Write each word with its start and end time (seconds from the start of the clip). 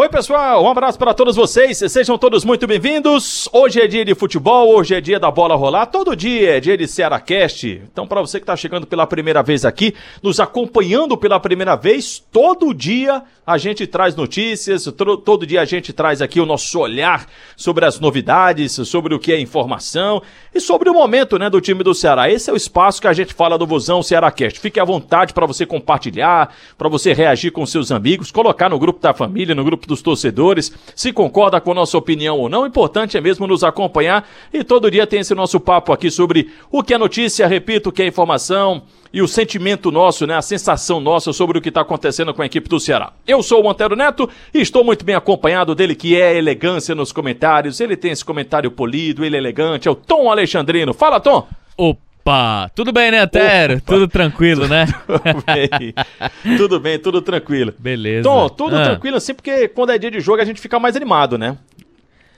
Oi, 0.00 0.08
pessoal, 0.08 0.64
um 0.64 0.68
abraço 0.70 0.98
para 0.98 1.12
todos 1.12 1.36
vocês, 1.36 1.76
sejam 1.76 2.16
todos 2.16 2.42
muito 2.42 2.66
bem-vindos. 2.66 3.46
Hoje 3.52 3.82
é 3.82 3.86
dia 3.86 4.02
de 4.02 4.14
futebol, 4.14 4.74
hoje 4.74 4.94
é 4.94 5.00
dia 5.00 5.20
da 5.20 5.30
bola 5.30 5.54
rolar, 5.54 5.84
todo 5.84 6.16
dia 6.16 6.56
é 6.56 6.58
dia 6.58 6.74
de 6.74 6.88
Cearacast. 6.88 7.82
Então, 7.92 8.06
para 8.06 8.22
você 8.22 8.38
que 8.38 8.44
está 8.44 8.56
chegando 8.56 8.86
pela 8.86 9.06
primeira 9.06 9.42
vez 9.42 9.62
aqui, 9.62 9.94
nos 10.22 10.40
acompanhando 10.40 11.18
pela 11.18 11.38
primeira 11.38 11.76
vez, 11.76 12.18
todo 12.32 12.72
dia 12.72 13.22
a 13.46 13.58
gente 13.58 13.86
traz 13.86 14.16
notícias, 14.16 14.84
todo 15.24 15.46
dia 15.46 15.60
a 15.60 15.66
gente 15.66 15.92
traz 15.92 16.22
aqui 16.22 16.40
o 16.40 16.46
nosso 16.46 16.78
olhar 16.78 17.26
sobre 17.54 17.84
as 17.84 18.00
novidades, 18.00 18.72
sobre 18.88 19.14
o 19.14 19.18
que 19.18 19.32
é 19.32 19.40
informação 19.40 20.22
e 20.54 20.60
sobre 20.60 20.88
o 20.88 20.94
momento 20.94 21.38
né, 21.38 21.50
do 21.50 21.60
time 21.60 21.82
do 21.82 21.92
Ceará. 21.92 22.30
Esse 22.30 22.48
é 22.48 22.52
o 22.54 22.56
espaço 22.56 23.02
que 23.02 23.08
a 23.08 23.12
gente 23.12 23.34
fala 23.34 23.58
do 23.58 23.66
Vozão 23.66 24.02
Cearacast. 24.02 24.60
Fique 24.60 24.80
à 24.80 24.84
vontade 24.84 25.34
para 25.34 25.46
você 25.46 25.66
compartilhar, 25.66 26.54
para 26.78 26.88
você 26.88 27.12
reagir 27.12 27.50
com 27.50 27.66
seus 27.66 27.92
amigos, 27.92 28.30
colocar 28.30 28.70
no 28.70 28.78
grupo 28.78 28.98
da 28.98 29.12
família, 29.12 29.54
no 29.54 29.64
grupo 29.64 29.89
dos 29.90 30.00
torcedores, 30.00 30.72
se 30.96 31.12
concorda 31.12 31.60
com 31.60 31.74
nossa 31.74 31.98
opinião 31.98 32.38
ou 32.38 32.48
não. 32.48 32.62
O 32.62 32.66
importante 32.66 33.16
é 33.16 33.20
mesmo 33.20 33.46
nos 33.46 33.62
acompanhar 33.62 34.26
e 34.52 34.64
todo 34.64 34.90
dia 34.90 35.06
tem 35.06 35.20
esse 35.20 35.34
nosso 35.34 35.60
papo 35.60 35.92
aqui 35.92 36.10
sobre 36.10 36.50
o 36.70 36.82
que 36.82 36.94
é 36.94 36.98
notícia, 36.98 37.46
repito, 37.46 37.90
o 37.90 37.92
que 37.92 38.02
é 38.02 38.06
informação 38.06 38.82
e 39.12 39.20
o 39.20 39.28
sentimento 39.28 39.90
nosso, 39.90 40.26
né, 40.26 40.36
a 40.36 40.42
sensação 40.42 41.00
nossa 41.00 41.32
sobre 41.32 41.58
o 41.58 41.60
que 41.60 41.68
está 41.68 41.80
acontecendo 41.80 42.32
com 42.32 42.42
a 42.42 42.46
equipe 42.46 42.68
do 42.68 42.78
Ceará. 42.78 43.12
Eu 43.26 43.42
sou 43.42 43.60
o 43.60 43.64
Montero 43.64 43.96
Neto 43.96 44.28
e 44.54 44.60
estou 44.60 44.84
muito 44.84 45.04
bem 45.04 45.14
acompanhado 45.14 45.74
dele, 45.74 45.94
que 45.94 46.20
é 46.20 46.36
elegância 46.36 46.94
nos 46.94 47.12
comentários. 47.12 47.80
Ele 47.80 47.96
tem 47.96 48.12
esse 48.12 48.24
comentário 48.24 48.70
polido, 48.70 49.24
ele 49.24 49.36
é 49.36 49.38
elegante, 49.38 49.88
é 49.88 49.90
o 49.90 49.96
Tom 49.96 50.30
Alexandrino. 50.30 50.94
Fala, 50.94 51.20
Tom! 51.20 51.46
Opa! 51.76 52.09
Opa! 52.30 52.70
Tudo 52.76 52.92
bem, 52.92 53.10
né, 53.10 53.26
Tero? 53.26 53.80
Tudo 53.80 54.06
tranquilo, 54.06 54.68
né? 54.68 54.86
tudo 55.04 55.44
bem. 55.44 56.56
tudo 56.56 56.80
bem, 56.80 56.98
tudo 56.98 57.20
tranquilo. 57.20 57.74
Beleza. 57.76 58.22
Tom, 58.22 58.48
tudo 58.48 58.76
ah. 58.76 58.84
tranquilo 58.84 59.16
assim, 59.16 59.34
porque 59.34 59.66
quando 59.66 59.90
é 59.90 59.98
dia 59.98 60.12
de 60.12 60.20
jogo 60.20 60.40
a 60.40 60.44
gente 60.44 60.60
fica 60.60 60.78
mais 60.78 60.94
animado, 60.94 61.36
né? 61.36 61.58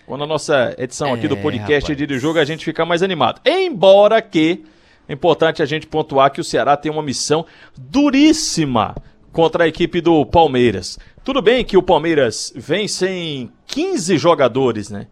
Quando 0.07 0.25
a 0.25 0.27
nossa 0.27 0.75
edição 0.79 1.09
é, 1.09 1.13
aqui 1.13 1.29
do 1.29 1.37
é, 1.37 1.43
podcast 1.43 1.75
rapaz. 1.75 1.91
é 1.91 1.95
dia 1.95 2.07
de 2.07 2.19
jogo, 2.19 2.39
a 2.39 2.45
gente 2.45 2.65
fica 2.65 2.87
mais 2.87 3.03
animado. 3.03 3.41
Embora 3.45 4.23
que 4.23 4.65
é 5.07 5.13
importante 5.13 5.63
a 5.63 5.67
gente 5.67 5.87
pontuar 5.87 6.33
que 6.33 6.41
o 6.41 6.45
Ceará 6.45 6.75
tem 6.75 6.91
uma 6.91 7.03
missão 7.03 7.45
duríssima 7.77 8.95
contra 9.31 9.65
a 9.65 9.69
equipe 9.69 10.01
do 10.01 10.25
Palmeiras. 10.25 10.99
Tudo 11.23 11.43
bem 11.43 11.65
que 11.65 11.77
o 11.77 11.83
Palmeiras 11.83 12.51
vem 12.57 12.89
sem 12.89 13.53
15 13.67 14.17
jogadores, 14.17 14.89
né? 14.89 15.07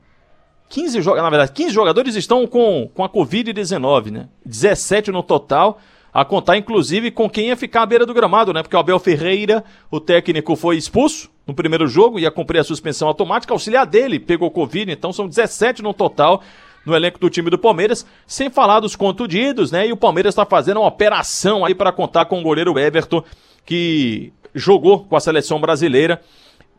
15 0.71 1.03
jogadores, 1.03 1.25
na 1.25 1.31
verdade, 1.31 1.53
15 1.53 1.75
jogadores 1.75 2.15
estão 2.15 2.47
com, 2.47 2.89
com 2.95 3.03
a 3.03 3.09
Covid-19, 3.09 4.13
né? 4.13 4.29
17 4.47 5.11
no 5.11 5.21
total, 5.21 5.81
a 6.15 6.25
contar 6.25 6.57
inclusive 6.57 7.11
com 7.11 7.29
quem 7.29 7.49
ia 7.49 7.57
ficar 7.57 7.83
à 7.83 7.87
beira 7.87 8.07
do 8.07 8.15
gramado, 8.15 8.53
né? 8.53 8.63
Porque 8.63 8.77
o 8.77 8.79
Abel 8.79 9.01
Ferreira, 9.01 9.65
o 9.91 9.99
técnico, 9.99 10.55
foi 10.55 10.77
expulso 10.77 11.29
no 11.45 11.53
primeiro 11.53 11.89
jogo, 11.89 12.21
ia 12.21 12.31
cumprir 12.31 12.61
a 12.61 12.65
suspensão 12.65 13.09
automática, 13.09 13.53
auxiliar 13.53 13.85
dele 13.85 14.21
pegou 14.21 14.49
Covid, 14.49 14.93
então 14.93 15.13
são 15.13 15.27
17 15.27 15.83
no 15.83 15.93
total 15.93 16.41
no 16.87 16.95
elenco 16.95 17.19
do 17.19 17.29
time 17.29 17.51
do 17.51 17.59
Palmeiras, 17.59 18.07
sem 18.25 18.49
falar 18.49 18.79
dos 18.79 18.95
contundidos, 18.95 19.73
né? 19.73 19.89
E 19.89 19.93
o 19.93 19.97
Palmeiras 19.97 20.33
está 20.33 20.47
fazendo 20.47 20.79
uma 20.79 20.89
operação 20.89 21.65
aí 21.65 21.75
para 21.75 21.93
contar 21.93 22.27
com 22.27 22.39
o 22.39 22.43
goleiro 22.43 22.79
Everton, 22.79 23.25
que 23.67 24.33
jogou 24.55 25.05
com 25.05 25.17
a 25.17 25.21
seleção 25.21 25.61
brasileira 25.61 26.23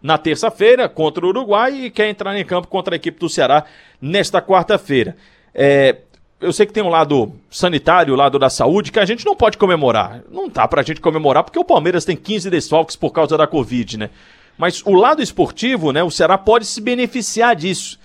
na 0.02 0.18
terça-feira 0.18 0.90
contra 0.90 1.26
o 1.26 1.30
Uruguai 1.30 1.86
e 1.86 1.92
quer 1.92 2.10
entrar 2.10 2.38
em 2.38 2.46
campo 2.46 2.68
contra 2.68 2.96
a 2.96 2.98
equipe 2.98 3.20
do 3.20 3.30
Ceará 3.30 3.66
nesta 4.02 4.42
quarta-feira. 4.42 5.16
É, 5.54 5.98
eu 6.40 6.52
sei 6.52 6.66
que 6.66 6.74
tem 6.74 6.84
um 6.84 6.90
lado 6.90 7.34
sanitário, 7.50 8.14
o 8.14 8.18
lado 8.18 8.40
da 8.40 8.50
saúde, 8.50 8.92
que 8.92 9.00
a 9.00 9.06
gente 9.06 9.26
não 9.26 9.36
pode 9.36 9.58
comemorar. 9.58 10.22
Não 10.32 10.50
dá 10.50 10.68
pra 10.68 10.82
gente 10.82 11.00
comemorar, 11.00 11.44
porque 11.44 11.60
o 11.60 11.64
Palmeiras 11.64 12.04
tem 12.04 12.16
15 12.16 12.50
desfalques 12.50 12.96
por 12.96 13.12
causa 13.12 13.38
da 13.38 13.46
Covid, 13.46 13.98
né? 13.98 14.10
Mas 14.58 14.82
o 14.86 14.94
lado 14.94 15.22
esportivo, 15.22 15.92
né? 15.92 16.04
O 16.04 16.12
Ceará 16.12 16.38
pode 16.38 16.66
se 16.66 16.82
beneficiar 16.82 17.56
disso. 17.56 18.00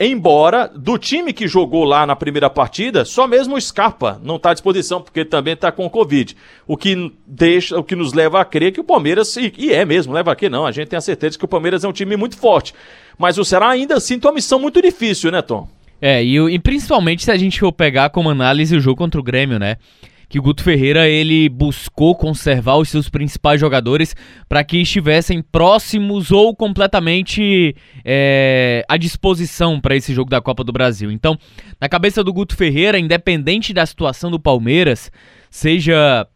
Embora 0.00 0.68
do 0.68 0.96
time 0.96 1.32
que 1.32 1.48
jogou 1.48 1.82
lá 1.82 2.06
na 2.06 2.14
primeira 2.14 2.48
partida, 2.48 3.04
só 3.04 3.26
mesmo 3.26 3.56
o 3.56 3.60
Scarpa 3.60 4.20
não 4.22 4.36
está 4.36 4.50
à 4.50 4.54
disposição, 4.54 5.02
porque 5.02 5.24
também 5.24 5.54
está 5.54 5.72
com 5.72 5.90
Covid. 5.90 6.36
O 6.68 6.76
que 6.76 7.12
deixa, 7.26 7.76
o 7.76 7.82
que 7.82 7.96
nos 7.96 8.12
leva 8.12 8.40
a 8.40 8.44
crer 8.44 8.70
que 8.70 8.78
o 8.78 8.84
Palmeiras, 8.84 9.36
e, 9.36 9.52
e 9.58 9.72
é 9.72 9.84
mesmo, 9.84 10.12
leva 10.12 10.30
a 10.30 10.36
crer 10.36 10.52
não, 10.52 10.64
a 10.64 10.70
gente 10.70 10.86
tem 10.86 10.96
a 10.96 11.00
certeza 11.00 11.36
que 11.36 11.44
o 11.44 11.48
Palmeiras 11.48 11.82
é 11.82 11.88
um 11.88 11.92
time 11.92 12.16
muito 12.16 12.36
forte. 12.36 12.72
Mas 13.18 13.38
o 13.38 13.44
Ceará 13.44 13.70
ainda 13.70 13.96
assim 13.96 14.20
tem 14.20 14.30
uma 14.30 14.34
missão 14.36 14.60
muito 14.60 14.80
difícil, 14.80 15.32
né, 15.32 15.42
Tom? 15.42 15.68
É, 16.00 16.22
e, 16.22 16.36
e 16.36 16.58
principalmente 16.60 17.24
se 17.24 17.32
a 17.32 17.36
gente 17.36 17.58
for 17.58 17.72
pegar 17.72 18.10
como 18.10 18.30
análise 18.30 18.76
o 18.76 18.80
jogo 18.80 18.98
contra 18.98 19.18
o 19.18 19.24
Grêmio, 19.24 19.58
né? 19.58 19.78
Que 20.28 20.38
o 20.38 20.42
Guto 20.42 20.62
Ferreira 20.62 21.08
ele 21.08 21.48
buscou 21.48 22.14
conservar 22.14 22.76
os 22.76 22.88
seus 22.88 23.08
principais 23.08 23.60
jogadores 23.60 24.14
para 24.48 24.62
que 24.62 24.78
estivessem 24.78 25.40
próximos 25.40 26.30
ou 26.30 26.54
completamente 26.54 27.74
é, 28.04 28.84
à 28.88 28.96
disposição 28.96 29.80
para 29.80 29.96
esse 29.96 30.12
jogo 30.12 30.30
da 30.30 30.40
Copa 30.40 30.62
do 30.62 30.72
Brasil. 30.72 31.10
Então, 31.10 31.38
na 31.80 31.88
cabeça 31.88 32.22
do 32.22 32.32
Guto 32.32 32.56
Ferreira, 32.56 32.98
independente 32.98 33.72
da 33.72 33.86
situação 33.86 34.30
do 34.30 34.38
Palmeiras, 34.38 35.10
seja 35.50 36.26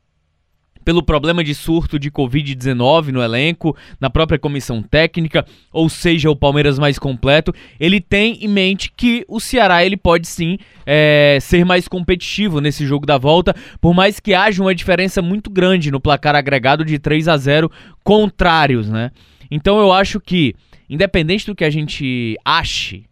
pelo 0.85 1.03
problema 1.03 1.43
de 1.43 1.55
surto 1.55 1.99
de 1.99 2.11
Covid-19 2.11 3.09
no 3.09 3.23
elenco, 3.23 3.77
na 4.01 4.11
própria 4.11 4.39
comissão 4.39 4.83
técnica, 4.83 5.45
ou 5.73 5.89
seja, 5.89 6.31
o 6.31 6.37
Palmeiras 6.37 6.79
mais 6.79 6.99
completo, 6.99 7.55
ele 7.79 8.01
tem 8.01 8.45
em 8.45 8.49
mente 8.49 8.93
que 8.97 9.25
o 9.29 9.41
Ceará 9.41 9.85
ele 9.85 9.97
pode 9.97 10.27
sim 10.27 10.59
é, 10.87 11.39
ser 11.41 11.65
mais 11.65 11.89
competitivo 11.89 12.61
nesse 12.61 12.87
jogo 12.87 13.07
da 13.07 13.19
volta, 13.19 13.55
por 13.81 13.95
mais 13.95 14.21
que 14.21 14.35
haja 14.35 14.63
uma 14.63 14.75
diferença 14.75 15.23
muito 15.23 15.51
grande 15.51 15.91
no 15.91 16.01
placar 16.01 16.35
agregado 16.35 16.85
de 16.85 16.99
3 16.99 17.29
a 17.29 17.37
0 17.37 17.71
contrários, 18.05 18.89
né? 18.89 19.11
Então 19.51 19.79
eu 19.79 19.93
acho 19.93 20.19
que, 20.19 20.55
independente 20.89 21.47
do 21.47 21.55
que 21.55 21.65
a 21.65 21.71
gente 21.71 22.37
ache 22.45 23.05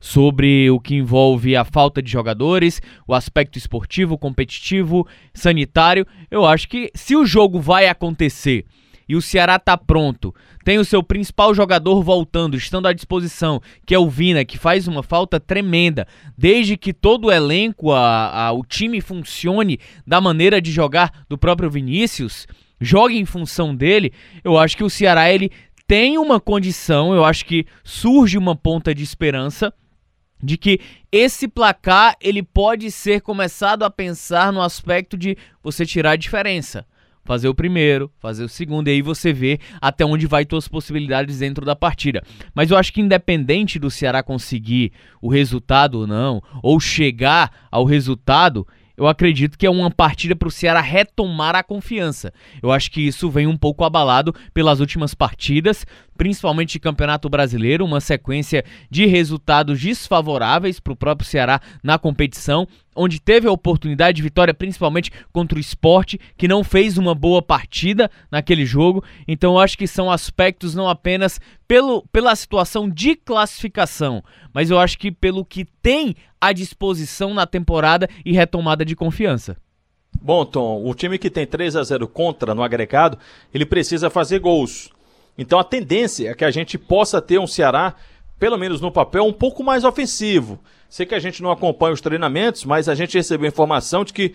sobre 0.00 0.70
o 0.70 0.80
que 0.80 0.94
envolve 0.94 1.56
a 1.56 1.64
falta 1.64 2.02
de 2.02 2.10
jogadores, 2.10 2.80
o 3.06 3.14
aspecto 3.14 3.58
esportivo, 3.58 4.18
competitivo, 4.18 5.06
sanitário. 5.34 6.06
Eu 6.30 6.44
acho 6.44 6.68
que 6.68 6.90
se 6.94 7.16
o 7.16 7.26
jogo 7.26 7.60
vai 7.60 7.88
acontecer 7.88 8.64
e 9.08 9.14
o 9.14 9.22
Ceará 9.22 9.58
tá 9.58 9.76
pronto, 9.76 10.34
tem 10.64 10.78
o 10.78 10.84
seu 10.84 11.02
principal 11.02 11.54
jogador 11.54 12.02
voltando, 12.02 12.56
estando 12.56 12.88
à 12.88 12.92
disposição, 12.92 13.60
que 13.86 13.94
é 13.94 13.98
o 13.98 14.08
Vina, 14.08 14.44
que 14.44 14.58
faz 14.58 14.88
uma 14.88 15.02
falta 15.02 15.38
tremenda, 15.38 16.08
desde 16.36 16.76
que 16.76 16.92
todo 16.92 17.26
o 17.26 17.32
elenco, 17.32 17.92
a, 17.92 18.46
a, 18.46 18.52
o 18.52 18.64
time 18.64 19.00
funcione 19.00 19.78
da 20.04 20.20
maneira 20.20 20.60
de 20.60 20.72
jogar 20.72 21.24
do 21.28 21.38
próprio 21.38 21.70
Vinícius, 21.70 22.46
jogue 22.80 23.16
em 23.16 23.24
função 23.24 23.74
dele, 23.74 24.12
eu 24.42 24.58
acho 24.58 24.76
que 24.76 24.84
o 24.84 24.90
Ceará 24.90 25.32
ele 25.32 25.50
tem 25.86 26.18
uma 26.18 26.40
condição, 26.40 27.14
eu 27.14 27.24
acho 27.24 27.44
que 27.44 27.64
surge 27.84 28.36
uma 28.36 28.56
ponta 28.56 28.92
de 28.92 29.04
esperança 29.04 29.72
de 30.46 30.56
que 30.56 30.80
esse 31.10 31.48
placar 31.48 32.16
ele 32.20 32.42
pode 32.42 32.90
ser 32.90 33.20
começado 33.20 33.82
a 33.82 33.90
pensar 33.90 34.52
no 34.52 34.62
aspecto 34.62 35.16
de 35.16 35.36
você 35.62 35.84
tirar 35.84 36.12
a 36.12 36.16
diferença. 36.16 36.86
Fazer 37.24 37.48
o 37.48 37.54
primeiro, 37.54 38.10
fazer 38.20 38.44
o 38.44 38.48
segundo, 38.48 38.86
e 38.86 38.92
aí 38.92 39.02
você 39.02 39.32
vê 39.32 39.58
até 39.80 40.04
onde 40.04 40.28
vai 40.28 40.46
suas 40.48 40.68
possibilidades 40.68 41.40
dentro 41.40 41.66
da 41.66 41.74
partida. 41.74 42.22
Mas 42.54 42.70
eu 42.70 42.76
acho 42.76 42.92
que 42.92 43.00
independente 43.00 43.80
do 43.80 43.90
Ceará 43.90 44.22
conseguir 44.22 44.92
o 45.20 45.28
resultado 45.28 45.96
ou 45.96 46.06
não, 46.06 46.40
ou 46.62 46.78
chegar 46.78 47.66
ao 47.68 47.84
resultado, 47.84 48.64
eu 48.96 49.06
acredito 49.06 49.58
que 49.58 49.66
é 49.66 49.70
uma 49.70 49.90
partida 49.90 50.34
para 50.34 50.48
o 50.48 50.50
Ceará 50.50 50.80
retomar 50.80 51.54
a 51.54 51.62
confiança. 51.62 52.32
Eu 52.62 52.72
acho 52.72 52.90
que 52.90 53.00
isso 53.00 53.28
vem 53.28 53.46
um 53.46 53.56
pouco 53.56 53.84
abalado 53.84 54.34
pelas 54.54 54.80
últimas 54.80 55.12
partidas, 55.12 55.84
principalmente 56.16 56.72
de 56.72 56.80
Campeonato 56.80 57.28
Brasileiro, 57.28 57.84
uma 57.84 58.00
sequência 58.00 58.64
de 58.90 59.06
resultados 59.06 59.80
desfavoráveis 59.80 60.80
para 60.80 60.92
o 60.92 60.96
próprio 60.96 61.28
Ceará 61.28 61.60
na 61.82 61.98
competição, 61.98 62.66
onde 62.94 63.20
teve 63.20 63.46
a 63.46 63.52
oportunidade 63.52 64.16
de 64.16 64.22
vitória, 64.22 64.54
principalmente 64.54 65.12
contra 65.32 65.58
o 65.58 65.60
esporte, 65.60 66.18
que 66.36 66.48
não 66.48 66.64
fez 66.64 66.96
uma 66.96 67.14
boa 67.14 67.42
partida 67.42 68.10
naquele 68.30 68.64
jogo. 68.64 69.04
Então 69.28 69.54
eu 69.54 69.58
acho 69.60 69.76
que 69.76 69.86
são 69.86 70.10
aspectos 70.10 70.74
não 70.74 70.88
apenas 70.88 71.38
pelo, 71.68 72.06
pela 72.10 72.34
situação 72.34 72.88
de 72.88 73.14
classificação, 73.14 74.22
mas 74.52 74.70
eu 74.70 74.78
acho 74.78 74.98
que 74.98 75.12
pelo 75.12 75.44
que 75.44 75.64
tem 75.82 76.16
à 76.40 76.52
disposição 76.52 77.34
na 77.34 77.46
temporada 77.46 78.08
e 78.24 78.32
retomada 78.32 78.84
de 78.84 78.96
confiança. 78.96 79.56
Bom, 80.20 80.44
Tom, 80.44 80.82
o 80.84 80.94
time 80.94 81.18
que 81.18 81.30
tem 81.30 81.46
3 81.46 81.76
a 81.76 81.82
0 81.82 82.08
contra 82.08 82.54
no 82.54 82.62
agregado, 82.62 83.18
ele 83.52 83.66
precisa 83.66 84.10
fazer 84.10 84.38
gols. 84.38 84.90
Então 85.38 85.58
a 85.58 85.64
tendência 85.64 86.30
é 86.30 86.34
que 86.34 86.44
a 86.44 86.50
gente 86.50 86.78
possa 86.78 87.20
ter 87.20 87.38
um 87.38 87.46
Ceará, 87.46 87.94
pelo 88.38 88.56
menos 88.56 88.80
no 88.80 88.90
papel, 88.90 89.24
um 89.24 89.32
pouco 89.32 89.62
mais 89.62 89.84
ofensivo. 89.84 90.58
Sei 90.88 91.04
que 91.04 91.14
a 91.14 91.18
gente 91.18 91.42
não 91.42 91.50
acompanha 91.50 91.94
os 91.94 92.00
treinamentos, 92.00 92.64
mas 92.64 92.88
a 92.88 92.94
gente 92.94 93.16
recebeu 93.16 93.48
informação 93.48 94.04
de 94.04 94.12
que 94.12 94.34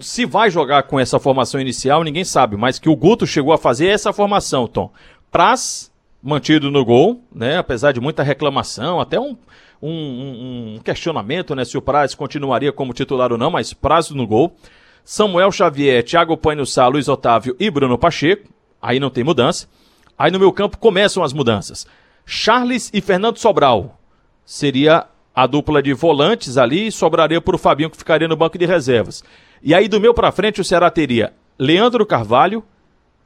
se 0.00 0.26
vai 0.26 0.50
jogar 0.50 0.84
com 0.84 0.98
essa 0.98 1.18
formação 1.18 1.60
inicial, 1.60 2.02
ninguém 2.02 2.24
sabe, 2.24 2.56
mas 2.56 2.78
que 2.78 2.88
o 2.88 2.96
Guto 2.96 3.26
chegou 3.26 3.52
a 3.52 3.58
fazer 3.58 3.88
essa 3.88 4.12
formação, 4.12 4.66
Tom. 4.66 4.90
Praz, 5.30 5.92
mantido 6.22 6.70
no 6.70 6.84
gol, 6.84 7.22
né? 7.32 7.58
Apesar 7.58 7.92
de 7.92 8.00
muita 8.00 8.22
reclamação, 8.22 9.00
até 9.00 9.20
um, 9.20 9.36
um, 9.80 10.74
um 10.76 10.80
questionamento, 10.82 11.54
né? 11.54 11.64
Se 11.64 11.78
o 11.78 11.82
Praz 11.82 12.14
continuaria 12.14 12.72
como 12.72 12.92
titular 12.92 13.30
ou 13.32 13.38
não, 13.38 13.50
mas 13.50 13.72
Praz 13.72 14.10
no 14.10 14.26
gol. 14.26 14.56
Samuel 15.04 15.52
Xavier, 15.52 16.02
Thiago 16.02 16.36
Panhussá, 16.36 16.88
Luiz 16.88 17.06
Otávio 17.06 17.54
e 17.60 17.70
Bruno 17.70 17.96
Pacheco. 17.96 18.48
Aí 18.82 18.98
não 18.98 19.10
tem 19.10 19.22
mudança. 19.22 19.68
Aí 20.18 20.30
no 20.30 20.38
meu 20.38 20.52
campo 20.52 20.78
começam 20.78 21.22
as 21.22 21.32
mudanças. 21.32 21.86
Charles 22.24 22.90
e 22.92 23.00
Fernando 23.00 23.38
Sobral. 23.38 24.00
Seria 24.44 25.06
a 25.34 25.46
dupla 25.46 25.82
de 25.82 25.92
volantes 25.92 26.56
ali 26.56 26.90
sobraria 26.90 27.40
para 27.40 27.54
o 27.54 27.58
Fabinho 27.58 27.90
que 27.90 27.96
ficaria 27.96 28.26
no 28.26 28.36
banco 28.36 28.56
de 28.56 28.64
reservas. 28.64 29.22
E 29.62 29.74
aí 29.74 29.86
do 29.88 30.00
meu 30.00 30.14
para 30.14 30.32
frente 30.32 30.60
o 30.60 30.64
Ceará 30.64 30.90
teria 30.90 31.34
Leandro 31.58 32.06
Carvalho, 32.06 32.64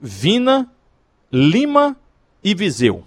Vina, 0.01 0.69
Lima 1.33 1.97
e 2.43 2.55
Viseu. 2.55 3.05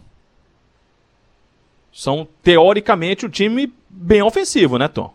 São 1.91 2.27
teoricamente 2.41 3.25
um 3.25 3.30
time 3.30 3.74
bem 3.89 4.21
ofensivo, 4.21 4.77
né, 4.77 4.88
Tom? 4.88 5.13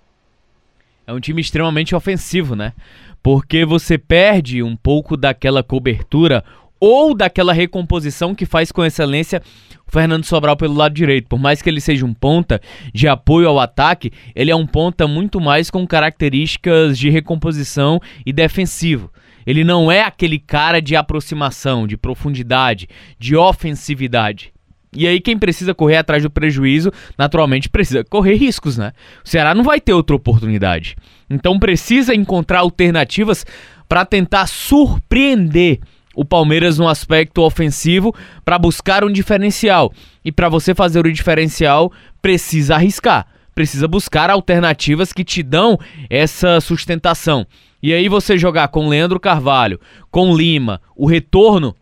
É 1.06 1.12
um 1.12 1.18
time 1.18 1.40
extremamente 1.40 1.94
ofensivo, 1.94 2.54
né? 2.54 2.74
Porque 3.22 3.64
você 3.64 3.96
perde 3.96 4.62
um 4.62 4.76
pouco 4.76 5.16
daquela 5.16 5.62
cobertura 5.62 6.44
ou 6.80 7.14
daquela 7.14 7.52
recomposição 7.52 8.34
que 8.34 8.46
faz 8.46 8.70
com 8.70 8.84
excelência 8.84 9.42
o 9.86 9.90
Fernando 9.90 10.24
Sobral 10.24 10.56
pelo 10.56 10.74
lado 10.74 10.94
direito. 10.94 11.28
Por 11.28 11.38
mais 11.38 11.62
que 11.62 11.68
ele 11.68 11.80
seja 11.80 12.04
um 12.04 12.12
ponta 12.12 12.60
de 12.92 13.08
apoio 13.08 13.48
ao 13.48 13.58
ataque, 13.58 14.12
ele 14.34 14.50
é 14.50 14.56
um 14.56 14.66
ponta 14.66 15.08
muito 15.08 15.40
mais 15.40 15.70
com 15.70 15.86
características 15.86 16.98
de 16.98 17.08
recomposição 17.08 18.00
e 18.24 18.32
defensivo. 18.32 19.10
Ele 19.46 19.64
não 19.64 19.90
é 19.90 20.02
aquele 20.02 20.38
cara 20.38 20.80
de 20.80 20.94
aproximação, 20.94 21.86
de 21.86 21.96
profundidade, 21.96 22.86
de 23.18 23.34
ofensividade. 23.34 24.52
E 24.94 25.06
aí 25.06 25.20
quem 25.20 25.38
precisa 25.38 25.74
correr 25.74 25.96
atrás 25.96 26.22
do 26.22 26.30
prejuízo, 26.30 26.92
naturalmente 27.16 27.68
precisa 27.68 28.04
correr 28.04 28.34
riscos, 28.34 28.76
né? 28.76 28.92
O 29.24 29.28
Ceará 29.28 29.54
não 29.54 29.62
vai 29.62 29.80
ter 29.80 29.92
outra 29.92 30.16
oportunidade. 30.16 30.96
Então 31.28 31.58
precisa 31.58 32.14
encontrar 32.14 32.60
alternativas 32.60 33.44
para 33.88 34.04
tentar 34.04 34.46
surpreender 34.46 35.80
o 36.18 36.24
Palmeiras 36.24 36.76
no 36.78 36.88
aspecto 36.88 37.42
ofensivo 37.42 38.12
para 38.44 38.58
buscar 38.58 39.04
um 39.04 39.12
diferencial. 39.12 39.92
E 40.24 40.32
para 40.32 40.48
você 40.48 40.74
fazer 40.74 41.06
o 41.06 41.12
diferencial, 41.12 41.92
precisa 42.20 42.74
arriscar, 42.74 43.24
precisa 43.54 43.86
buscar 43.86 44.28
alternativas 44.28 45.12
que 45.12 45.22
te 45.22 45.44
dão 45.44 45.78
essa 46.10 46.60
sustentação. 46.60 47.46
E 47.80 47.94
aí 47.94 48.08
você 48.08 48.36
jogar 48.36 48.66
com 48.66 48.88
Leandro 48.88 49.20
Carvalho, 49.20 49.78
com 50.10 50.34
Lima, 50.34 50.80
o 50.96 51.06
retorno 51.06 51.72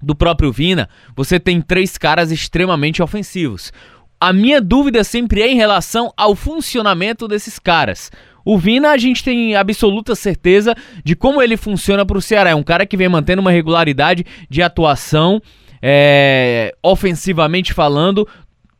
do 0.00 0.14
próprio 0.14 0.50
Vina, 0.50 0.88
você 1.14 1.38
tem 1.38 1.60
três 1.60 1.98
caras 1.98 2.32
extremamente 2.32 3.02
ofensivos. 3.02 3.70
A 4.18 4.32
minha 4.32 4.62
dúvida 4.62 5.04
sempre 5.04 5.42
é 5.42 5.48
em 5.48 5.56
relação 5.56 6.10
ao 6.16 6.34
funcionamento 6.34 7.28
desses 7.28 7.58
caras. 7.58 8.10
O 8.44 8.58
Vina, 8.58 8.90
a 8.90 8.98
gente 8.98 9.24
tem 9.24 9.56
absoluta 9.56 10.14
certeza 10.14 10.74
de 11.02 11.16
como 11.16 11.40
ele 11.40 11.56
funciona 11.56 12.04
para 12.04 12.18
o 12.18 12.22
Ceará. 12.22 12.50
É 12.50 12.54
um 12.54 12.62
cara 12.62 12.84
que 12.84 12.96
vem 12.96 13.08
mantendo 13.08 13.40
uma 13.40 13.50
regularidade 13.50 14.24
de 14.50 14.62
atuação, 14.62 15.40
é, 15.80 16.74
ofensivamente 16.82 17.72
falando, 17.72 18.28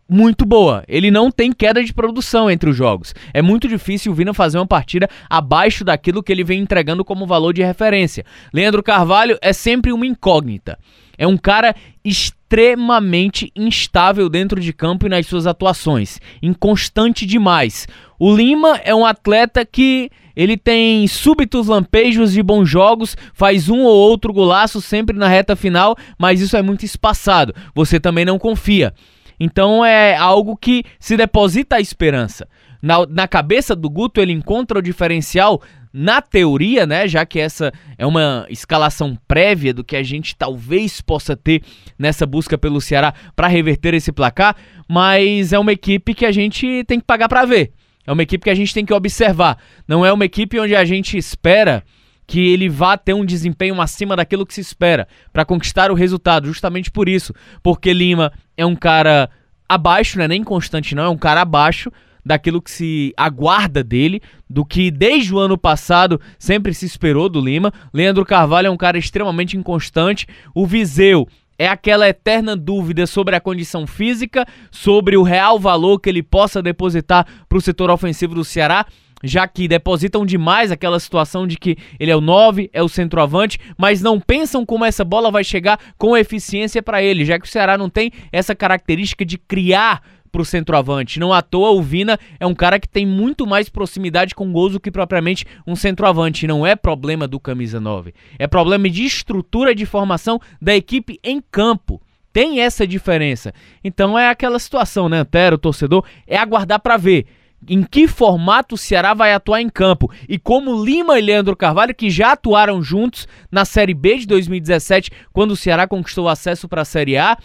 muito 0.09 0.45
boa. 0.45 0.85
Ele 0.87 1.11
não 1.11 1.31
tem 1.31 1.53
queda 1.53 1.83
de 1.83 1.93
produção 1.93 2.51
entre 2.51 2.69
os 2.69 2.77
jogos. 2.77 3.15
É 3.33 3.41
muito 3.41 3.67
difícil 3.67 4.13
o 4.13 4.15
Vina 4.15 4.35
fazer 4.35 4.59
uma 4.59 4.67
partida 4.67 5.09
abaixo 5.29 5.85
daquilo 5.85 6.23
que 6.23 6.31
ele 6.31 6.45
vem 6.45 6.61
entregando 6.61 7.05
como 7.05 7.27
valor 7.27 7.53
de 7.53 7.63
referência. 7.63 8.25
Leandro 8.53 8.83
Carvalho 8.83 9.39
é 9.41 9.53
sempre 9.53 9.93
uma 9.93 10.07
incógnita. 10.07 10.79
É 11.17 11.27
um 11.27 11.37
cara 11.37 11.75
extremamente 12.05 13.51
instável 13.57 14.29
dentro 14.29 14.61
de 14.61 14.73
campo 14.73 15.07
e 15.07 15.09
nas 15.09 15.27
suas 15.27 15.47
atuações, 15.47 16.21
inconstante 16.43 17.27
demais. 17.27 17.87
O 18.19 18.35
Lima 18.35 18.81
é 18.85 18.95
um 18.95 19.05
atleta 19.05 19.65
que 19.65 20.11
ele 20.37 20.57
tem 20.57 21.07
súbitos 21.07 21.69
lampejos 21.69 22.33
de 22.33 22.43
bons 22.43 22.69
jogos, 22.69 23.17
faz 23.33 23.69
um 23.69 23.83
ou 23.83 23.95
outro 23.95 24.33
golaço 24.33 24.81
sempre 24.81 25.17
na 25.17 25.29
reta 25.29 25.55
final, 25.55 25.97
mas 26.19 26.41
isso 26.41 26.57
é 26.57 26.63
muito 26.63 26.85
espaçado. 26.85 27.55
Você 27.75 28.01
também 28.01 28.25
não 28.25 28.39
confia. 28.39 28.93
Então 29.39 29.85
é 29.85 30.17
algo 30.17 30.57
que 30.57 30.85
se 30.99 31.17
deposita 31.17 31.77
a 31.77 31.81
esperança. 31.81 32.49
Na, 32.85 33.07
na 33.07 33.27
cabeça 33.27 33.75
do 33.75 33.89
Guto, 33.89 34.21
ele 34.21 34.31
encontra 34.31 34.79
o 34.79 34.83
diferencial 34.83 35.63
na 35.91 36.21
teoria, 36.21 36.85
né, 36.85 37.09
já 37.09 37.25
que 37.25 37.41
essa 37.41 37.73
é 37.97 38.05
uma 38.05 38.45
escalação 38.51 39.17
prévia 39.27 39.73
do 39.73 39.83
que 39.83 39.97
a 39.97 40.03
gente 40.03 40.37
talvez 40.37 41.01
possa 41.01 41.35
ter 41.35 41.63
nessa 41.99 42.27
busca 42.27 42.59
pelo 42.59 42.83
Ceará 42.83 43.15
para 43.35 43.49
reverter 43.49 43.95
esse 43.95 44.13
placar, 44.13 44.55
mas 44.87 45.55
é 45.55 45.59
uma 45.59 45.73
equipe 45.73 46.13
que 46.13 46.27
a 46.27 46.33
gente 46.33 46.85
tem 46.85 47.01
que 47.01 47.07
pagar 47.07 47.27
para 47.27 47.47
ver. 47.47 47.73
É 48.07 48.13
uma 48.13 48.23
equipe 48.23 48.45
que 48.45 48.51
a 48.51 48.55
gente 48.55 48.75
tem 48.75 48.85
que 48.85 48.93
observar. 48.93 49.57
Não 49.89 50.05
é 50.05 50.13
uma 50.13 50.27
equipe 50.27 50.61
onde 50.61 50.77
a 50.77 50.85
gente 50.85 51.17
espera 51.17 51.83
que 52.27 52.53
ele 52.53 52.69
vá 52.69 52.99
ter 52.99 53.15
um 53.15 53.25
desempenho 53.25 53.81
acima 53.81 54.15
daquilo 54.15 54.45
que 54.45 54.53
se 54.53 54.61
espera 54.61 55.09
para 55.33 55.47
conquistar 55.47 55.91
o 55.91 55.95
resultado, 55.95 56.49
justamente 56.49 56.91
por 56.91 57.09
isso, 57.09 57.33
porque 57.63 57.95
Lima 57.95 58.31
é 58.59 58.67
um 58.67 58.77
cara 58.77 59.31
abaixo, 59.67 60.19
não 60.19 60.27
é 60.27 60.29
nem 60.29 60.45
constante 60.45 60.95
não, 60.95 61.05
é 61.05 61.09
um 61.09 61.17
cara 61.17 61.41
abaixo, 61.41 61.91
daquilo 62.25 62.63
que 62.63 62.71
se 62.71 63.13
aguarda 63.17 63.85
dele, 63.85 64.23
do 64.49 64.65
que 64.65 64.91
desde 64.91 65.35
o 65.35 65.39
ano 65.39 65.59
passado 65.59 66.21
sempre 66.39 66.73
se 66.73 66.87
esperou 66.87 67.29
do 67.29 67.41
Lima. 67.41 67.73
Leandro 67.93 68.25
Carvalho 68.25 68.69
é 68.69 68.71
um 68.71 68.77
cara 68.77 68.99
extremamente 68.99 69.57
inconstante. 69.57 70.27
O 70.55 70.67
Viseu 70.67 71.29
é 71.59 71.69
aquela 71.69 72.09
eterna 72.09 72.57
dúvida 72.57 73.07
sobre 73.07 73.37
a 73.37 73.41
condição 73.41 73.87
física, 73.87 74.47
sobre 74.71 75.17
o 75.17 75.23
real 75.23 75.59
valor 75.59 76.01
que 76.01 76.09
ele 76.09 76.23
possa 76.23 76.63
depositar 76.63 77.27
para 77.49 77.59
o 77.59 77.61
setor 77.61 77.91
ofensivo 77.91 78.35
do 78.35 78.45
Ceará 78.45 78.87
já 79.25 79.49
que 79.49 79.67
depositam 79.67 80.25
demais 80.25 80.71
aquela 80.71 81.01
situação 81.01 81.47
de 81.47 81.57
que 81.57 81.77
ele 81.99 82.11
é 82.11 82.17
o 82.17 82.21
9, 82.21 82.69
é 82.73 82.83
o 82.83 82.89
centroavante, 82.89 83.59
mas 83.77 84.03
não 84.03 84.21
pensam 84.21 84.67
como 84.67 84.85
essa 84.85 85.03
bola 85.03 85.31
vai 85.31 85.43
chegar 85.43 85.81
com 85.97 86.17
eficiência 86.17 86.83
para 86.83 87.03
ele, 87.03 87.25
já 87.25 87.39
que 87.39 87.47
o 87.47 87.51
Ceará 87.51 87.79
não 87.79 87.89
tem 87.89 88.13
essa 88.31 88.55
característica 88.55 89.25
de 89.25 89.39
criar 89.39 90.03
pro 90.35 90.45
centroavante. 90.45 91.21
Não 91.21 91.33
à 91.33 91.41
toa 91.41 91.71
o 91.71 91.81
Vina 91.81 92.19
é 92.41 92.45
um 92.45 92.57
cara 92.57 92.81
que 92.81 92.89
tem 92.89 93.07
muito 93.07 93.47
mais 93.47 93.69
proximidade 93.69 94.35
com 94.35 94.51
gols 94.51 94.73
do 94.73 94.81
que 94.81 94.91
propriamente 94.91 95.47
um 95.65 95.77
centroavante. 95.77 96.45
Não 96.45 96.67
é 96.67 96.75
problema 96.75 97.29
do 97.29 97.39
camisa 97.39 97.79
9. 97.79 98.13
É 98.37 98.49
problema 98.49 98.91
de 98.91 99.05
estrutura 99.05 99.73
de 99.73 99.87
formação 99.87 100.41
da 100.61 100.75
equipe 100.75 101.21
em 101.23 101.41
campo. 101.41 102.03
Tem 102.33 102.59
essa 102.59 102.85
diferença. 102.85 103.55
Então 103.85 104.19
é 104.19 104.29
aquela 104.29 104.59
situação, 104.59 105.09
né, 105.09 105.19
Antero, 105.19 105.57
torcedor? 105.57 106.05
É 106.27 106.37
aguardar 106.37 106.81
para 106.81 106.97
ver 106.97 107.27
em 107.69 107.85
que 107.85 108.09
formato 108.09 108.75
o 108.75 108.79
Ceará 108.79 109.15
vai 109.15 109.33
atuar 109.33 109.61
em 109.61 109.69
campo 109.69 110.11
e 110.29 110.37
como 110.37 110.85
Lima 110.85 111.17
e 111.17 111.23
Leandro 111.23 111.57
Carvalho, 111.57 111.95
que 111.95 112.11
já 112.11 112.33
atuaram 112.33 112.83
juntos 112.83 113.29
na 113.53 113.65
Série 113.65 113.95
B 113.95 114.19
de 114.19 114.27
2017, 114.27 115.13
quando 115.33 115.53
o 115.53 115.57
Ceará 115.57 115.87
conquistou 115.87 116.29
acesso 116.29 116.69
para 116.69 116.83
a 116.83 116.85
Série 116.85 117.17
A, 117.17 117.39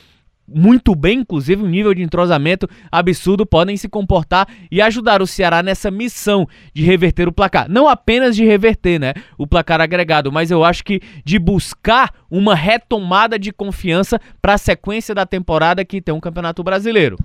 muito 0.53 0.95
bem, 0.95 1.19
inclusive 1.19 1.63
um 1.63 1.67
nível 1.67 1.93
de 1.93 2.01
entrosamento 2.01 2.67
absurdo, 2.91 3.45
podem 3.45 3.77
se 3.77 3.87
comportar 3.87 4.47
e 4.71 4.81
ajudar 4.81 5.21
o 5.21 5.27
Ceará 5.27 5.61
nessa 5.61 5.91
missão 5.91 6.47
de 6.73 6.83
reverter 6.83 7.27
o 7.27 7.31
placar. 7.31 7.69
Não 7.69 7.87
apenas 7.87 8.35
de 8.35 8.43
reverter, 8.45 8.99
né, 8.99 9.13
o 9.37 9.47
placar 9.47 9.81
agregado, 9.81 10.31
mas 10.31 10.51
eu 10.51 10.63
acho 10.63 10.83
que 10.83 11.01
de 11.23 11.37
buscar 11.37 12.13
uma 12.29 12.55
retomada 12.55 13.37
de 13.37 13.51
confiança 13.51 14.19
para 14.41 14.53
a 14.53 14.57
sequência 14.57 15.13
da 15.15 15.25
temporada 15.25 15.85
que 15.85 16.01
tem 16.01 16.13
um 16.13 16.19
Campeonato 16.19 16.63
Brasileiro. 16.63 17.17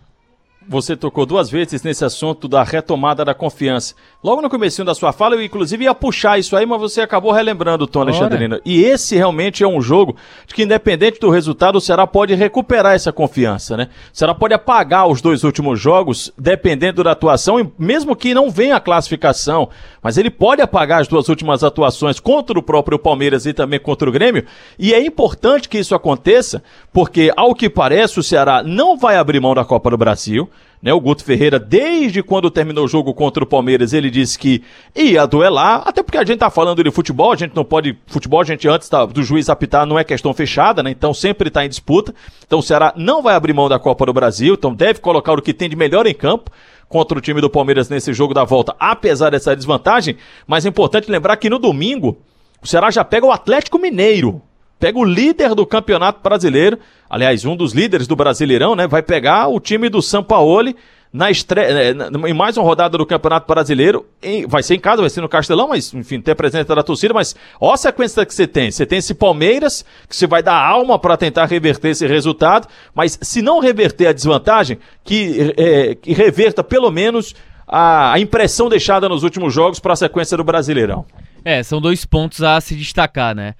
Você 0.67 0.97
tocou 0.97 1.27
duas 1.27 1.51
vezes 1.51 1.83
nesse 1.83 2.05
assunto 2.05 2.49
da 2.49 2.63
retomada 2.63 3.25
da 3.25 3.35
confiança. 3.35 3.95
Logo 4.23 4.41
no 4.41 4.49
começo 4.49 4.83
da 4.83 4.95
sua 4.95 5.13
fala, 5.13 5.35
eu 5.35 5.43
inclusive 5.43 5.85
ia 5.85 5.95
puxar 5.95 6.39
isso 6.39 6.57
aí, 6.57 6.65
mas 6.65 6.81
você 6.81 7.03
acabou 7.03 7.33
relembrando, 7.33 7.87
Tony 7.87 8.11
Alexandrino. 8.11 8.59
E 8.65 8.83
esse 8.83 9.15
realmente 9.15 9.63
é 9.63 9.69
um 9.69 9.83
jogo 9.83 10.17
de 10.47 10.55
que, 10.55 10.63
independente 10.63 11.21
do 11.21 11.29
resultado, 11.29 11.77
o 11.77 11.81
Ceará 11.81 12.07
pode 12.07 12.35
recuperar 12.35 12.95
essa 12.95 13.13
confiança, 13.13 13.77
né? 13.77 13.89
O 14.13 14.17
Ceará 14.17 14.35
pode 14.35 14.55
apagar 14.55 15.07
os 15.07 15.21
dois 15.21 15.45
últimos 15.45 15.79
jogos, 15.79 16.33
dependendo 16.39 17.05
da 17.05 17.13
atuação, 17.13 17.61
e 17.61 17.71
mesmo 17.79 18.17
que 18.17 18.33
não 18.33 18.51
venha 18.51 18.77
a 18.77 18.81
classificação, 18.81 19.69
mas 20.03 20.17
ele 20.17 20.31
pode 20.31 20.63
apagar 20.63 21.03
as 21.03 21.09
duas 21.09 21.29
últimas 21.29 21.63
atuações 21.63 22.19
contra 22.19 22.59
o 22.59 22.63
próprio 22.63 22.99
Palmeiras 22.99 23.45
e 23.45 23.53
também 23.53 23.79
contra 23.79 24.09
o 24.09 24.13
Grêmio. 24.13 24.45
E 24.79 24.95
é 24.95 25.05
importante 25.05 25.69
que 25.69 25.79
isso 25.79 25.95
aconteça, 25.95 26.63
porque, 26.93 27.31
ao 27.37 27.55
que 27.55 27.69
parece, 27.69 28.19
o 28.19 28.23
Ceará 28.23 28.63
não 28.63 28.97
vai 28.97 29.17
abrir 29.17 29.41
mão 29.41 29.55
da 29.55 29.65
Copa 29.65 29.91
do 29.91 29.99
Brasil. 29.99 30.49
Né, 30.83 30.93
o 30.93 31.01
Guto 31.01 31.25
Ferreira, 31.25 31.59
desde 31.59 32.23
quando 32.23 32.51
terminou 32.51 32.85
o 32.85 32.89
jogo 32.89 33.15
contra 33.15 33.43
o 33.43 33.47
Palmeiras, 33.47 33.95
ele 33.95 34.11
disse 34.11 34.39
que 34.39 34.63
ia 34.95 35.25
duelar, 35.25 35.83
até 35.87 36.03
porque 36.03 36.19
a 36.19 36.25
gente 36.25 36.41
tá 36.41 36.51
falando 36.51 36.85
de 36.85 36.91
futebol, 36.91 37.33
a 37.33 37.37
gente 37.37 37.57
não 37.57 37.65
pode. 37.65 37.97
Futebol, 38.07 38.43
a 38.43 38.45
gente 38.45 38.69
antes 38.69 38.87
tá, 38.87 39.07
do 39.07 39.23
juiz 39.23 39.49
apitar 39.49 39.87
não 39.87 39.99
é 39.99 40.05
questão 40.05 40.35
fechada, 40.35 40.83
né? 40.83 40.91
Então 40.91 41.15
sempre 41.15 41.49
tá 41.49 41.65
em 41.65 41.71
disputa. 41.71 42.15
Então 42.47 42.59
o 42.59 42.63
Ceará 42.63 42.93
não 42.97 43.23
vai 43.23 43.35
abrir 43.35 43.55
mão 43.55 43.67
da 43.67 43.79
Copa 43.79 44.05
do 44.05 44.13
Brasil, 44.13 44.53
então 44.53 44.75
deve 44.75 45.01
colocar 45.01 45.33
o 45.33 45.41
que 45.41 45.55
tem 45.55 45.71
de 45.71 45.77
melhor 45.77 46.07
em 46.07 46.13
campo 46.13 46.51
contra 46.87 47.17
o 47.17 47.21
time 47.21 47.41
do 47.41 47.49
Palmeiras 47.49 47.89
nesse 47.89 48.13
jogo 48.13 48.35
da 48.35 48.45
volta, 48.45 48.77
apesar 48.79 49.31
dessa 49.31 49.57
desvantagem. 49.57 50.19
Mas 50.47 50.67
é 50.67 50.69
importante 50.69 51.11
lembrar 51.11 51.39
que 51.39 51.49
no 51.49 51.59
domingo, 51.59 52.19
o 52.63 52.67
Ceará 52.67 52.91
já 52.91 53.03
pega 53.03 53.25
o 53.25 53.33
Atlético 53.33 53.79
Mineiro 53.79 54.43
pega 54.79 54.99
o 54.99 55.05
líder 55.05 55.55
do 55.55 55.67
Campeonato 55.67 56.21
Brasileiro, 56.23 56.79
aliás, 57.09 57.45
um 57.45 57.57
dos 57.57 57.73
líderes 57.73 58.07
do 58.07 58.17
Brasileirão, 58.17 58.75
né? 58.75 58.87
Vai 58.87 59.03
pegar 59.03 59.49
o 59.49 59.61
time 59.61 59.89
do 59.89 60.03
Sampaoli 60.03 60.77
na 61.15 61.31
estreia, 61.31 61.93
é, 61.93 62.29
em 62.29 62.35
mais 62.35 62.57
uma 62.57 62.65
rodada 62.65 62.99
do 62.99 63.07
Campeonato 63.07 63.47
Brasileiro, 63.47 64.05
em, 64.21 64.49
vai 64.49 64.65
ser 64.65 64.75
em 64.75 64.81
casa, 64.81 65.01
vai 65.01 65.09
ser 65.09 65.21
no 65.21 65.29
Castelão, 65.29 65.69
mas 65.69 65.95
enfim, 65.95 66.21
ter 66.21 66.35
presença 66.35 66.75
da 66.75 66.83
torcida, 66.83 67.15
mas 67.15 67.37
ó 67.61 67.73
a 67.73 67.77
sequência 67.77 68.27
que 68.27 68.35
você 68.35 68.49
tem. 68.49 68.69
Você 68.69 68.85
tem 68.85 68.99
esse 68.99 69.15
Palmeiras, 69.15 69.85
que 70.09 70.17
você 70.17 70.27
vai 70.27 70.43
dar 70.43 70.57
alma 70.57 70.99
para 70.99 71.17
tentar 71.17 71.45
reverter 71.45 71.91
esse 71.91 72.05
resultado, 72.05 72.67
mas 72.93 73.17
se 73.23 73.41
não 73.41 73.61
reverter 73.61 74.09
a 74.09 74.13
desvantagem, 74.13 74.77
que, 75.05 75.55
é, 75.57 75.95
que 75.95 76.13
reverta 76.13 76.65
pelo 76.65 76.91
menos 76.91 77.33
a, 77.65 78.15
a 78.15 78.19
impressão 78.19 78.69
deixada 78.69 79.09
nos 79.09 79.23
últimos 79.23 79.55
jogos 79.55 79.79
para 79.79 79.93
a 79.93 79.97
sequência 79.97 80.37
do 80.37 80.43
Brasileirão. 80.43 81.07
É, 81.45 81.63
são 81.63 81.81
dois 81.81 82.05
pontos 82.05 82.43
a 82.43 82.61
se 82.61 82.75
destacar, 82.75 83.37
né? 83.37 83.55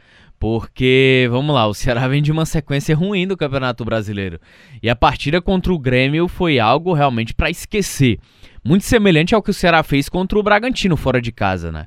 Porque, 0.45 1.27
vamos 1.31 1.55
lá, 1.55 1.67
o 1.67 1.73
Ceará 1.73 2.07
vem 2.07 2.23
de 2.23 2.31
uma 2.31 2.45
sequência 2.45 2.95
ruim 2.95 3.27
do 3.27 3.35
Campeonato 3.35 3.83
Brasileiro. 3.83 4.39
E 4.83 4.91
a 4.91 4.95
partida 4.95 5.41
contra 5.41 5.73
o 5.73 5.79
Grêmio 5.79 6.29
foi 6.29 6.59
algo 6.59 6.93
realmente 6.93 7.33
para 7.33 7.49
esquecer. 7.49 8.19
Muito 8.63 8.85
semelhante 8.85 9.35
ao 9.35 9.43
que 9.43 9.51
o 9.51 9.55
Ceará 9.55 9.83
fez 9.83 10.07
contra 10.07 10.39
o 10.39 10.43
Bragantino 10.43 10.99
fora 10.99 11.19
de 11.19 11.33
casa, 11.33 11.73
né? 11.73 11.87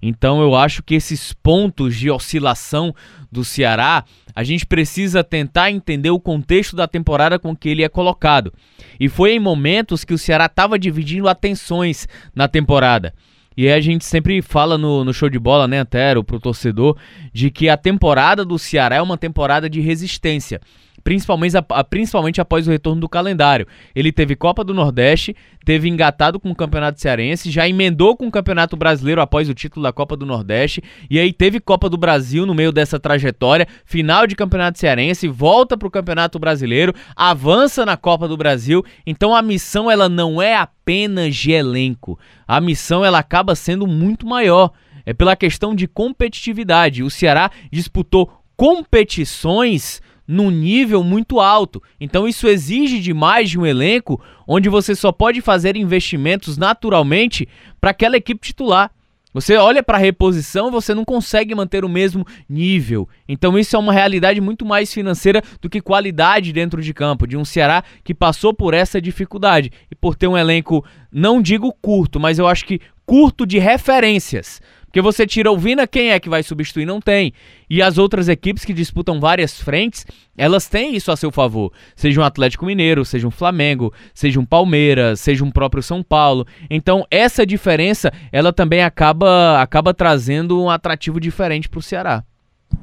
Então 0.00 0.40
eu 0.40 0.56
acho 0.56 0.82
que 0.82 0.94
esses 0.94 1.34
pontos 1.34 1.94
de 1.96 2.10
oscilação 2.10 2.94
do 3.30 3.44
Ceará, 3.44 4.06
a 4.34 4.42
gente 4.42 4.64
precisa 4.64 5.22
tentar 5.22 5.70
entender 5.70 6.08
o 6.08 6.18
contexto 6.18 6.74
da 6.74 6.88
temporada 6.88 7.38
com 7.38 7.54
que 7.54 7.68
ele 7.68 7.84
é 7.84 7.90
colocado. 7.90 8.54
E 8.98 9.10
foi 9.10 9.32
em 9.32 9.38
momentos 9.38 10.02
que 10.02 10.14
o 10.14 10.18
Ceará 10.18 10.46
estava 10.46 10.78
dividindo 10.78 11.28
atenções 11.28 12.08
na 12.34 12.48
temporada. 12.48 13.12
E 13.60 13.68
a 13.68 13.80
gente 13.80 14.04
sempre 14.04 14.40
fala 14.40 14.78
no, 14.78 15.04
no 15.04 15.12
show 15.12 15.28
de 15.28 15.36
bola, 15.36 15.66
né, 15.66 15.80
Antero, 15.80 16.22
pro 16.22 16.38
torcedor, 16.38 16.96
de 17.32 17.50
que 17.50 17.68
a 17.68 17.76
temporada 17.76 18.44
do 18.44 18.56
Ceará 18.56 18.94
é 18.94 19.02
uma 19.02 19.18
temporada 19.18 19.68
de 19.68 19.80
resistência 19.80 20.60
principalmente, 21.08 21.54
principalmente 21.88 22.38
após 22.38 22.68
o 22.68 22.70
retorno 22.70 23.00
do 23.00 23.08
calendário. 23.08 23.66
Ele 23.94 24.12
teve 24.12 24.36
Copa 24.36 24.62
do 24.62 24.74
Nordeste, 24.74 25.34
teve 25.64 25.88
engatado 25.88 26.38
com 26.38 26.50
o 26.50 26.54
Campeonato 26.54 27.00
Cearense, 27.00 27.50
já 27.50 27.66
emendou 27.66 28.14
com 28.14 28.26
o 28.26 28.30
Campeonato 28.30 28.76
Brasileiro 28.76 29.22
após 29.22 29.48
o 29.48 29.54
título 29.54 29.84
da 29.84 29.90
Copa 29.90 30.14
do 30.14 30.26
Nordeste, 30.26 30.82
e 31.08 31.18
aí 31.18 31.32
teve 31.32 31.60
Copa 31.60 31.88
do 31.88 31.96
Brasil 31.96 32.44
no 32.44 32.54
meio 32.54 32.70
dessa 32.70 33.00
trajetória, 33.00 33.66
final 33.86 34.26
de 34.26 34.36
Campeonato 34.36 34.78
Cearense, 34.78 35.28
volta 35.28 35.78
para 35.78 35.88
o 35.88 35.90
Campeonato 35.90 36.38
Brasileiro, 36.38 36.92
avança 37.16 37.86
na 37.86 37.96
Copa 37.96 38.28
do 38.28 38.36
Brasil. 38.36 38.84
Então 39.06 39.34
a 39.34 39.40
missão 39.40 39.90
ela 39.90 40.10
não 40.10 40.42
é 40.42 40.56
apenas 40.56 41.34
de 41.34 41.52
elenco, 41.52 42.18
a 42.46 42.60
missão 42.60 43.02
ela 43.02 43.18
acaba 43.18 43.54
sendo 43.54 43.86
muito 43.86 44.26
maior. 44.26 44.72
É 45.06 45.14
pela 45.14 45.34
questão 45.34 45.74
de 45.74 45.88
competitividade. 45.88 47.02
O 47.02 47.08
Ceará 47.08 47.50
disputou 47.72 48.30
competições 48.54 50.02
num 50.28 50.50
nível 50.50 51.02
muito 51.02 51.40
alto. 51.40 51.82
Então 51.98 52.28
isso 52.28 52.46
exige 52.46 53.00
demais 53.00 53.48
de 53.48 53.58
um 53.58 53.64
elenco 53.64 54.22
onde 54.46 54.68
você 54.68 54.94
só 54.94 55.10
pode 55.10 55.40
fazer 55.40 55.74
investimentos 55.74 56.58
naturalmente 56.58 57.48
para 57.80 57.90
aquela 57.90 58.18
equipe 58.18 58.46
titular. 58.46 58.90
Você 59.32 59.56
olha 59.56 59.82
para 59.82 59.98
a 59.98 60.00
reposição, 60.00 60.70
você 60.70 60.94
não 60.94 61.04
consegue 61.04 61.54
manter 61.54 61.84
o 61.84 61.88
mesmo 61.88 62.26
nível. 62.48 63.08
Então 63.28 63.58
isso 63.58 63.76
é 63.76 63.78
uma 63.78 63.92
realidade 63.92 64.40
muito 64.40 64.64
mais 64.64 64.92
financeira 64.92 65.42
do 65.60 65.68
que 65.68 65.80
qualidade 65.80 66.52
dentro 66.52 66.82
de 66.82 66.92
campo, 66.92 67.26
de 67.26 67.36
um 67.36 67.44
Ceará 67.44 67.84
que 68.02 68.14
passou 68.14 68.52
por 68.52 68.74
essa 68.74 69.00
dificuldade 69.00 69.70
e 69.90 69.94
por 69.94 70.14
ter 70.14 70.26
um 70.26 70.36
elenco, 70.36 70.84
não 71.12 71.40
digo 71.40 71.72
curto, 71.72 72.18
mas 72.18 72.38
eu 72.38 72.46
acho 72.46 72.64
que 72.64 72.80
curto 73.06 73.46
de 73.46 73.58
referências. 73.58 74.60
Porque 74.88 75.02
você 75.02 75.26
tira 75.26 75.52
o 75.52 75.58
Vina, 75.58 75.86
quem 75.86 76.12
é 76.12 76.18
que 76.18 76.30
vai 76.30 76.42
substituir? 76.42 76.86
Não 76.86 76.98
tem. 76.98 77.32
E 77.68 77.82
as 77.82 77.98
outras 77.98 78.26
equipes 78.26 78.64
que 78.64 78.72
disputam 78.72 79.20
várias 79.20 79.60
frentes, 79.60 80.06
elas 80.36 80.66
têm 80.66 80.96
isso 80.96 81.12
a 81.12 81.16
seu 81.16 81.30
favor. 81.30 81.70
Seja 81.94 82.20
um 82.20 82.24
Atlético 82.24 82.64
Mineiro, 82.64 83.04
seja 83.04 83.28
um 83.28 83.30
Flamengo, 83.30 83.92
seja 84.14 84.40
um 84.40 84.46
Palmeiras, 84.46 85.20
seja 85.20 85.44
um 85.44 85.50
próprio 85.50 85.82
São 85.82 86.02
Paulo. 86.02 86.46
Então, 86.70 87.06
essa 87.10 87.44
diferença, 87.44 88.10
ela 88.32 88.50
também 88.50 88.82
acaba, 88.82 89.60
acaba 89.60 89.92
trazendo 89.92 90.58
um 90.60 90.70
atrativo 90.70 91.20
diferente 91.20 91.68
para 91.68 91.78
o 91.78 91.82
Ceará. 91.82 92.24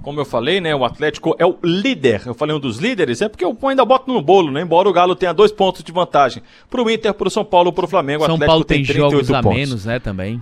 Como 0.04 0.20
eu 0.20 0.26
falei, 0.26 0.62
né, 0.62 0.76
o 0.76 0.86
Atlético 0.86 1.36
é 1.40 1.46
o 1.46 1.58
líder. 1.64 2.22
Eu 2.26 2.36
falei 2.36 2.56
um 2.56 2.60
dos 2.60 2.78
líderes, 2.78 3.22
é 3.22 3.30
porque 3.30 3.44
eu 3.44 3.58
ainda 3.64 3.84
boto 3.84 4.12
no 4.12 4.22
bolo, 4.22 4.52
né? 4.52 4.62
Embora 4.62 4.88
o 4.88 4.94
Galo 4.94 5.16
tenha 5.16 5.34
dois 5.34 5.52
pontos 5.52 5.84
de 5.84 5.92
vantagem. 5.92 6.44
Para 6.70 6.84
o 6.84 6.90
Inter, 6.90 7.14
para 7.14 7.28
o 7.28 7.32
São 7.32 7.44
Paulo, 7.44 7.74
para 7.74 7.86
o 7.86 7.88
Flamengo, 7.88 8.22
o 8.22 8.26
Atlético 8.26 8.46
Paulo 8.46 8.64
tem, 8.64 8.84
tem 8.84 8.96
jogos 8.96 9.32
a 9.32 9.42
menos, 9.42 9.86
né, 9.86 10.00
também. 10.00 10.42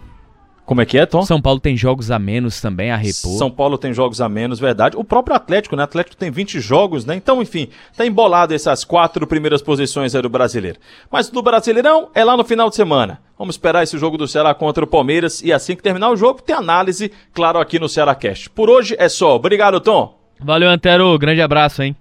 Como 0.66 0.82
é 0.82 0.86
que 0.86 0.98
é, 0.98 1.06
Tom? 1.06 1.24
São 1.24 1.42
Paulo 1.42 1.60
tem 1.60 1.76
jogos 1.76 2.10
a 2.10 2.18
menos 2.18 2.62
também 2.62 2.90
a 2.90 2.96
repor. 2.96 3.38
São 3.38 3.52
Paulo 3.52 3.78
tem 3.78 3.94
jogos 3.94 4.22
a 4.22 4.30
menos, 4.30 4.60
verdade. 4.60 4.96
O 4.96 5.04
próprio 5.04 5.36
Atlético, 5.36 5.76
né? 5.76 5.84
Atlético 5.84 6.16
tem 6.16 6.32
20 6.32 6.60
jogos, 6.62 7.06
né? 7.06 7.16
Então, 7.16 7.42
enfim, 7.42 7.68
tá 7.98 8.06
embolado 8.06 8.54
essas 8.54 8.86
quatro 8.86 9.28
primeiras 9.28 9.62
posições 9.62 10.16
aí 10.16 10.22
do 10.22 10.30
brasileiro. 10.30 10.80
Mas 11.12 11.30
do 11.30 11.42
Brasileirão 11.42 12.10
é 12.16 12.24
lá 12.24 12.38
no 12.38 12.46
final 12.46 12.70
de 12.70 12.76
semana. 12.76 13.20
Vamos 13.38 13.56
esperar 13.56 13.84
esse 13.84 13.98
jogo 13.98 14.18
do 14.18 14.28
Ceará 14.28 14.54
contra 14.54 14.84
o 14.84 14.88
Palmeiras 14.88 15.42
e 15.42 15.52
assim 15.52 15.76
que 15.76 15.84
terminar 15.84 16.10
o 16.12 16.16
jogo, 16.16 16.42
tem 16.42 16.56
análise, 16.56 17.12
claro, 17.34 17.60
aqui 17.60 17.78
no 17.78 17.90
Ceará 17.90 18.16
Cast. 18.16 18.50
Por 18.50 18.70
hoje 18.70 18.96
é 18.98 19.10
só. 19.10 19.36
Obrigado, 19.36 19.82
Tom. 19.82 20.18
Valeu, 20.40 20.70
Antero. 20.70 21.18
Grande 21.20 21.42
abraço, 21.42 21.84
hein? 21.84 21.96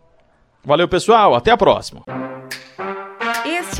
Valeu, 0.64 0.86
pessoal. 0.86 1.34
Até 1.34 1.50
a 1.50 1.56
próxima. 1.56 2.02